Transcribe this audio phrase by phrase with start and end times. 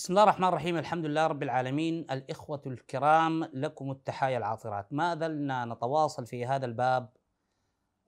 [0.00, 0.76] بسم الله الرحمن الرحيم.
[0.76, 2.06] الحمد لله رب العالمين.
[2.10, 4.92] الإخوة الكرام لكم التحايا العاطرات.
[4.92, 7.08] ما زلنا نتواصل في هذا الباب؟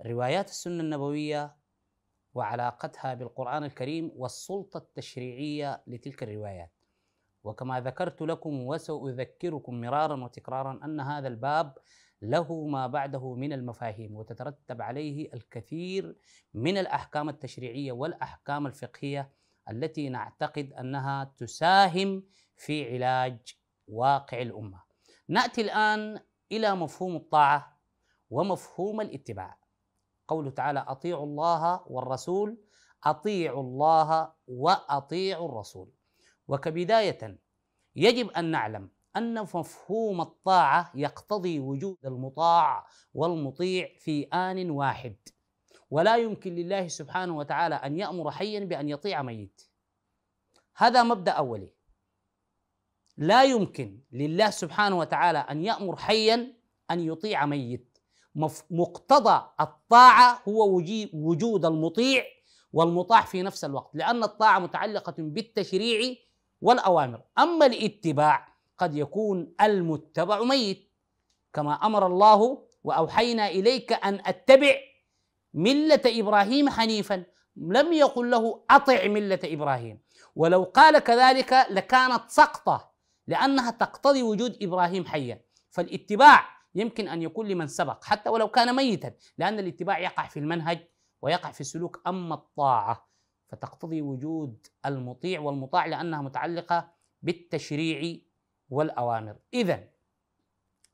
[0.06, 1.56] روايات السنة النبوية
[2.34, 6.72] وعلاقتها بالقرآن الكريم والسلطة التشريعية لتلك الروايات.
[7.44, 11.78] وكما ذكرت لكم وسأذكركم مرارا وتكرارا أن هذا الباب
[12.22, 16.16] له ما بعده من المفاهيم وتترتب عليه الكثير
[16.54, 22.22] من الأحكام التشريعية والأحكام الفقهية التي نعتقد أنها تساهم
[22.56, 23.56] في علاج
[23.88, 24.82] واقع الأمة.
[25.28, 26.20] نأتي الآن
[26.52, 27.80] إلى مفهوم الطاعة
[28.30, 29.58] ومفهوم الاتباع.
[30.28, 32.64] قوله تعالى أطيعوا الله والرسول
[33.04, 35.92] أطيعوا الله وأطيعوا الرسول.
[36.48, 37.38] وكبداية
[37.96, 45.16] يجب أن نعلم أن مفهوم الطاعة يقتضي وجود المطاع والمطيع في آن واحد.
[45.92, 49.62] ولا يمكن لله سبحانه وتعالى أن يأمر حيا بأن يطيع ميت.
[50.76, 51.74] هذا مبدأ أولي.
[53.16, 56.54] لا يمكن لله سبحانه وتعالى أن يأمر حيا
[56.90, 57.98] أن يطيع ميت.
[58.70, 62.24] مقتضى الطاعة هو وجود المطيع
[62.72, 66.16] والمطاع في نفس الوقت لأن الطاعة متعلقة بالتشريع
[66.60, 67.22] والأوامر.
[67.38, 68.48] أما الاتباع
[68.78, 70.90] قد يكون المتبع ميت
[71.52, 74.91] كما أمر الله وأوحينا إليك أن أتبع
[75.54, 77.24] ملة إبراهيم حنيفا.
[77.56, 80.00] لم يقل له أطع ملة إبراهيم.
[80.36, 82.92] ولو قال كذلك لكانت سقطة
[83.26, 85.44] لأنها تقتضي وجود إبراهيم حيا.
[85.70, 86.44] فالاتباع
[86.74, 90.78] يمكن أن يكون لمن سبق حتى ولو كان ميتا لأن الاتباع يقع في المنهج
[91.22, 92.02] ويقع في السلوك.
[92.06, 93.08] أما الطاعة
[93.48, 96.90] فتقتضي وجود المطيع والمطاع لأنها متعلقة
[97.22, 98.18] بالتشريع
[98.70, 99.36] والأوامر.
[99.54, 99.84] اذا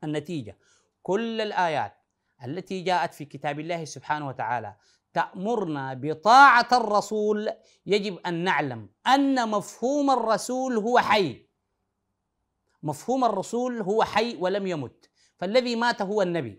[0.03, 0.57] النتيجة
[1.03, 1.98] كل الآيات
[2.45, 4.75] التي جاءت في كتاب الله سبحانه وتعالى.
[5.13, 7.49] تأمرنا بطاعة الرسول
[7.85, 11.49] يجب أن نعلم أن مفهوم الرسول هو حي.
[12.83, 15.09] مفهوم الرسول هو حي ولم يمت.
[15.37, 16.57] فالذي مات هو النبي.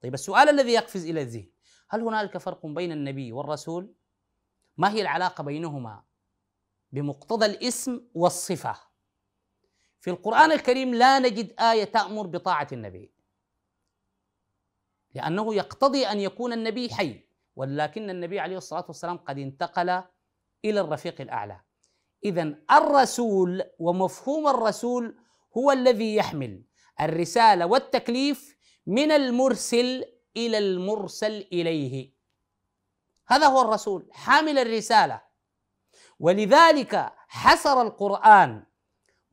[0.00, 1.50] طيب السؤال الذي يقفز إلى الذهن
[1.88, 3.94] هل هنالك فرق بين النبي والرسول؟
[4.76, 6.04] ما هي العلاقة بينهما؟
[6.92, 8.76] بمقتضى الاسم والصفة.
[10.00, 13.13] في القرآن الكريم لا نجد آية تأمر بطاعة النبي.
[15.14, 17.20] لأنه يقتضي أن يكون النبي حي
[17.56, 19.90] ولكن النبي عليه الصلاة والسلام قد انتقل
[20.64, 21.60] إلى الرفيق الأعلى.
[22.24, 25.18] إذا الرسول ومفهوم الرسول
[25.56, 26.62] هو الذي يحمل
[27.00, 30.04] الرسالة والتكليف من المرسل
[30.36, 32.14] إلى المرسل إليه.
[33.26, 35.22] هذا هو الرسول حامل الرسالة.
[36.20, 38.62] ولذلك حصر القرآن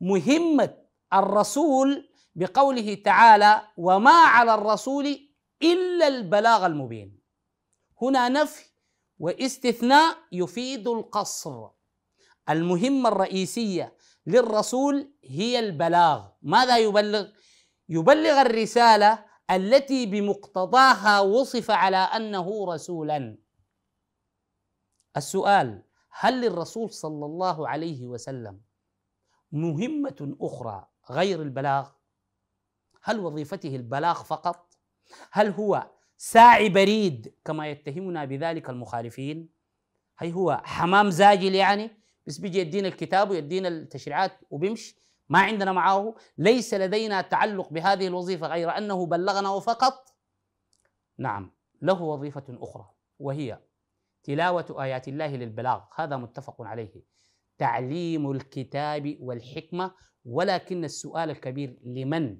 [0.00, 0.74] مهمة
[1.14, 5.31] الرسول بقوله تعالى وما على الرسول
[5.62, 7.18] إلا البلاغ المبين
[8.02, 8.64] هنا نفي
[9.18, 11.68] واستثناء يفيد القصر
[12.50, 13.96] المهمة الرئيسية
[14.26, 17.28] للرسول هي البلاغ ماذا يبلغ؟
[17.88, 23.38] يبلغ الرسالة التي بمقتضاها وصف على أنه رسولا
[25.16, 28.60] السؤال هل للرسول صلى الله عليه وسلم
[29.52, 31.90] مهمة أخرى غير البلاغ؟
[33.02, 34.71] هل وظيفته البلاغ فقط؟
[35.32, 39.48] هل هو ساعي بريد كما يتهمنا بذلك المخالفين؟
[40.18, 41.90] هي هو حمام زاجل يعني؟
[42.26, 44.96] بس بيجي يدينا الكتاب ويدينا التشريعات وبيمشي.
[45.28, 50.14] ما عندنا معه ليس لدينا تعلق بهذه الوظيفة غير أنه بلغنا فقط.
[51.18, 51.52] نعم
[51.82, 53.58] له وظيفة أخرى وهي
[54.22, 55.80] تلاوة آيات الله للبلاغ.
[55.96, 57.04] هذا متفق عليه.
[57.58, 62.38] تعليم الكتاب والحكمة ولكن السؤال الكبير لمن؟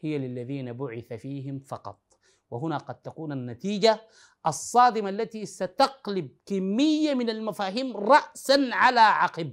[0.00, 2.00] هي للذين بعث فيهم فقط.
[2.50, 4.00] وهنا قد تكون النتيجة
[4.46, 9.52] الصادمة التي ستقلب كمية من المفاهيم رأسا على عقب.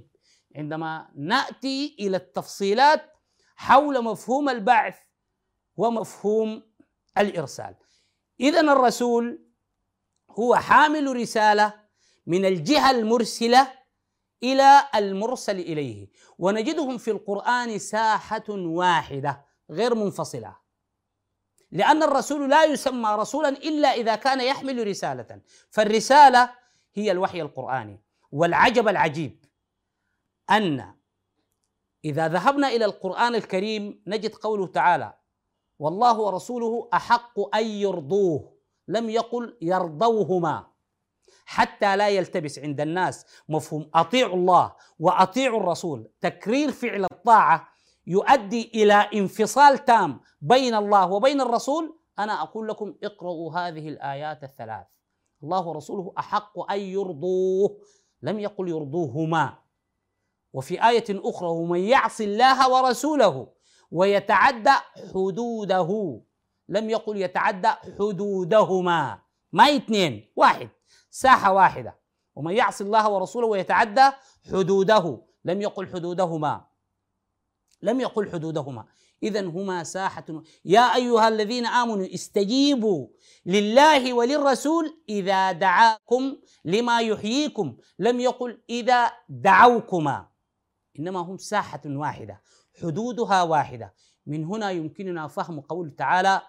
[0.56, 3.12] عندما نأتي إلى التفصيلات
[3.56, 4.96] حول مفهوم البعث
[5.76, 6.62] ومفهوم
[7.18, 7.74] الإرسال.
[8.40, 9.44] إذا الرسول
[10.30, 11.74] هو حامل رسالة
[12.26, 13.72] من الجهة المرسلة
[14.42, 16.10] إلى المرسل إليه.
[16.38, 19.47] ونجدهم في القرآن ساحة واحدة.
[19.70, 20.56] غير منفصلة.
[21.70, 25.40] لأن الرسول لا يسمى رسولا إلا إذا كان يحمل رسالة.
[25.70, 26.50] فالرسالة
[26.94, 29.44] هي الوحي القرآني والعجب العجيب
[30.50, 30.94] أن
[32.04, 35.14] إذا ذهبنا إلى القرآن الكريم نجد قوله تعالى
[35.78, 40.66] والله ورسوله أحق أن يرضوه لم يقل يرضوهما
[41.46, 47.68] حتى لا يلتبس عند الناس مفهوم أطيعوا الله وأطيعوا الرسول تكرير فعل الطاعة
[48.08, 51.98] يؤدي إلى انفصال تام بين الله وبين الرسول.
[52.18, 54.86] أنا أقول لكم اقرأوا هذه الآيات الثلاث.
[55.42, 57.78] الله ورسوله أحق أن يرضوه
[58.22, 59.58] لم يقل يرضوهما.
[60.52, 63.46] وفي آية أخرى ومن يعص الله ورسوله
[63.90, 64.74] ويتعدى
[65.14, 66.20] حدوده
[66.68, 69.18] لم يقل يتعدى حدودهما.
[69.52, 70.68] ما اثنين واحد
[71.10, 71.98] ساحة واحدة.
[72.34, 74.10] ومن يعص الله ورسوله ويتعدى
[74.52, 76.67] حدوده لم يقل حدودهما.
[77.82, 78.84] لم يقل حدودهما.
[79.22, 80.24] إذا هما ساحة.
[80.64, 83.08] يا أيها الذين آمنوا استجيبوا
[83.46, 87.76] لله وللرسول إذا دعاكم لما يحييكم.
[87.98, 90.28] لم يقل إذا دعوكما.
[90.98, 92.42] إنما هم ساحة واحدة
[92.82, 93.94] حدودها واحدة.
[94.26, 96.42] من هنا يمكننا فهم قول تعالى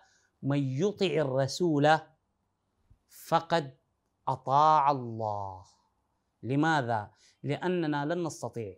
[0.43, 1.99] من يطع الرسول
[3.27, 3.77] فقد
[4.27, 5.65] أطاع الله.
[6.43, 7.11] لماذا؟
[7.43, 8.75] لأننا لن نستطيع.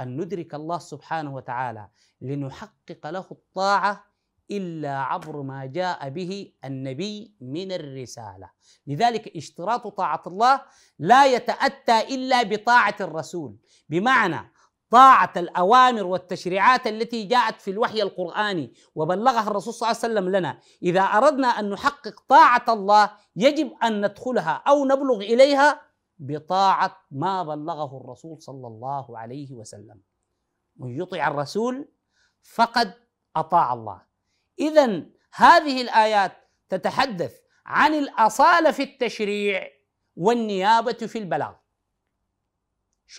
[0.00, 1.88] أن ندرك الله سبحانه وتعالى
[2.20, 4.04] لنحقق له الطاعة
[4.50, 8.50] إلا عبر ما جاء به النبي من الرسالة.
[8.86, 10.62] لذلك اشتراط طاعة الله
[10.98, 13.56] لا يتأتى إلا بطاعة الرسول.
[13.88, 14.52] بمعنى
[14.90, 20.58] طاعة الأوامر والتشريعات التي جاءت في الوحي القرآني وبلغها الرسول صلى الله عليه وسلم لنا.
[20.82, 25.85] إذا أردنا أن نحقق طاعة الله يجب أن ندخلها أو نبلغ إليها
[26.18, 30.00] بطاعة ما بلغه الرسول صلى الله عليه وسلم.
[30.76, 31.88] من يطع الرسول
[32.42, 32.94] فقد
[33.36, 34.02] أطاع الله.
[34.58, 35.02] إذا
[35.34, 36.32] هذه الآيات
[36.68, 39.68] تتحدث عن الأصالة في التشريع
[40.16, 41.54] والنيابة في البلاغ.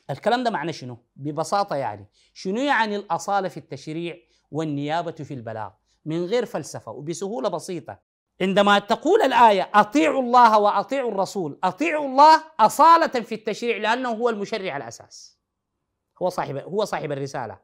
[0.09, 2.09] الكلام ده معنى شنو؟ ببساطة يعني.
[2.33, 4.17] شنو يعني الأصالة في التشريع
[4.51, 5.71] والنيابة في البلاغ؟
[6.05, 7.99] من غير فلسفة وبسهولة بسيطة.
[8.41, 14.77] عندما تقول الآية أطيعوا الله وأطيعوا الرسول أطيعوا الله أصالة في التشريع لأنه هو المشرع
[14.77, 15.37] الأساس.
[16.21, 17.59] هو صاحب هو صاحب الرسالة.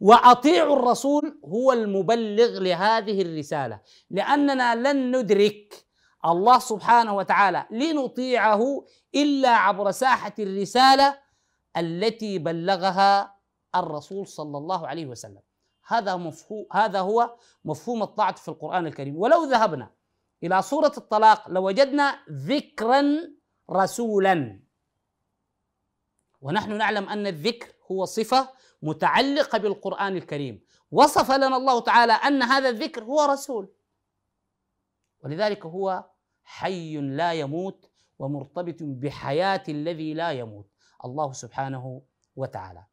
[0.00, 3.80] وأطيعوا الرسول هو المبلغ لهذه الرسالة.
[4.10, 5.86] لأننا لن ندرك
[6.24, 8.84] الله سبحانه وتعالى لنطيعه
[9.14, 11.18] إلا عبر ساحة الرسالة
[11.76, 13.36] التي بلغها
[13.74, 15.40] الرسول صلى الله عليه وسلم.
[15.86, 19.16] هذا مفهوم هذا هو مفهوم الطاعة في القرآن الكريم.
[19.16, 19.90] ولو ذهبنا
[20.42, 23.04] إلى سورة الطلاق لوجدنا ذكرا
[23.70, 24.60] رسولا.
[26.40, 28.48] ونحن نعلم أن الذكر هو صفة
[28.82, 30.64] متعلقة بالقرآن الكريم.
[30.90, 33.72] وصف لنا الله تعالى أن هذا الذكر هو رسول.
[35.20, 36.04] ولذلك هو
[36.44, 40.70] حي لا يموت ومرتبط بحياة الذي لا يموت.
[41.04, 42.02] الله سبحانه
[42.36, 42.84] وتعالى.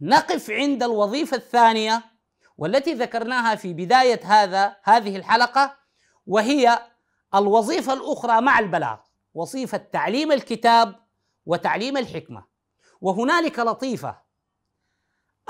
[0.00, 2.02] نقف عند الوظيفة الثانية
[2.56, 5.81] والتي ذكرناها في بداية هذا هذه الحلقة
[6.26, 6.78] وهي
[7.34, 8.98] الوظيفة الأخرى مع البلاغ
[9.34, 10.94] وظيفة تعليم الكتاب
[11.46, 12.44] وتعليم الحكمة.
[13.00, 14.22] وهنالك لطيفة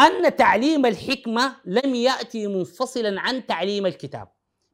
[0.00, 4.28] أن تعليم الحكمة لم يأتي منفصلا عن تعليم الكتاب.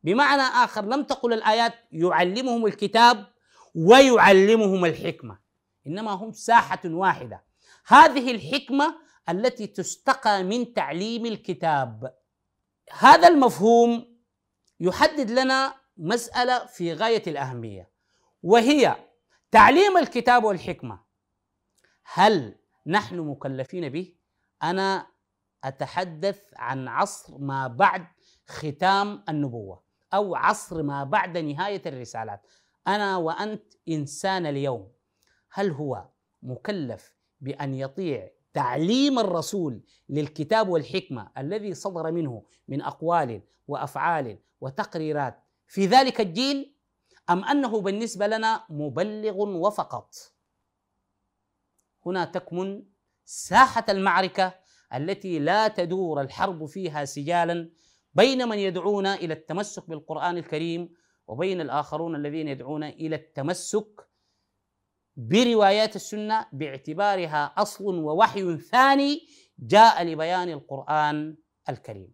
[0.04, 3.26] بمعنى آخر لم تقل الآيات يعلمهم الكتاب
[3.74, 5.38] ويعلمهم الحكمة
[5.86, 7.44] إنما هم ساحة واحدة.
[7.86, 8.94] هذه الحكمة
[9.28, 12.14] التي تستقى من تعليم الكتاب.
[12.98, 14.18] هذا المفهوم
[14.80, 17.90] يحدد لنا مسألة في غاية الأهمية
[18.42, 18.96] وهي
[19.50, 21.00] تعليم الكتاب والحكمة.
[22.12, 22.54] هل
[22.86, 24.14] نحن مكلفين به؟
[24.62, 25.06] أنا
[25.64, 28.06] أتحدث عن عصر ما بعد
[28.46, 29.82] ختام النبوة
[30.14, 32.46] أو عصر ما بعد نهاية الرسالات.
[32.88, 34.92] أنا وأنت إنسان اليوم.
[35.52, 36.08] هل هو
[36.42, 45.86] مكلف بأن يطيع تعليم الرسول للكتاب والحكمة الذي صدر منه من أقوال وأفعال وتقريرات في
[45.86, 46.74] ذلك الجيل
[47.30, 50.14] أم أنه بالنسبة لنا مبلغ وفقط
[52.06, 52.82] هنا تكمن
[53.24, 54.54] ساحة المعركة
[54.94, 57.70] التي لا تدور الحرب فيها سجالا
[58.14, 60.94] بين من يدعون إلى التمسك بالقرآن الكريم
[61.26, 64.08] وبين الآخرون الذين يدعون إلى التمسك
[65.16, 69.26] بروايات السنة باعتبارها أصل ووحي ثاني
[69.58, 71.36] جاء لبيان القرآن
[71.68, 72.12] الكريم.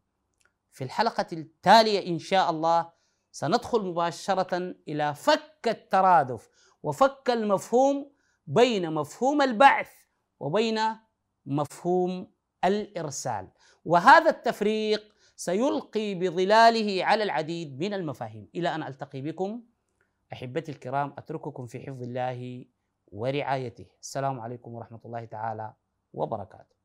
[0.72, 2.93] في الحلقة التالية إن شاء الله
[3.34, 6.50] سندخل مباشرة إلى فك الترادف
[6.82, 8.12] وفك المفهوم
[8.46, 9.90] بين مفهوم البعث
[10.40, 10.80] وبين
[11.46, 12.32] مفهوم
[12.64, 13.48] الإرسال.
[13.84, 18.48] وهذا التفريق سيلقي بظلاله على العديد من المفاهيم.
[18.54, 19.62] إلى أن ألتقي بكم
[20.32, 22.64] أحبتي الكرام أترككم في حفظ الله
[23.08, 23.86] ورعايته.
[24.00, 25.72] السلام عليكم ورحمة الله تعالى
[26.12, 26.83] وبركاته.